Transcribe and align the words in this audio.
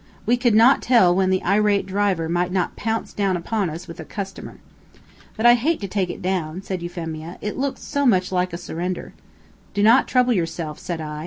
We 0.25 0.35
could 0.35 0.55
not 0.55 0.81
tell 0.81 1.13
when 1.13 1.29
the 1.29 1.43
irate 1.43 1.85
driver 1.85 2.27
might 2.27 2.51
not 2.51 2.75
pounce 2.75 3.13
down 3.13 3.37
upon 3.37 3.69
us 3.69 3.87
with 3.87 3.99
a 3.99 4.03
customer. 4.03 4.57
"But 5.37 5.45
I 5.45 5.53
hate 5.53 5.79
to 5.81 5.87
take 5.87 6.09
it 6.09 6.23
down," 6.23 6.63
said 6.63 6.81
Euphemia; 6.81 7.37
"it 7.39 7.55
looks 7.55 7.83
so 7.83 8.03
much 8.07 8.31
like 8.31 8.51
a 8.51 8.57
surrender." 8.57 9.13
"Do 9.75 9.83
not 9.83 10.07
trouble 10.07 10.33
yourself," 10.33 10.79
said 10.79 11.01
I. 11.01 11.19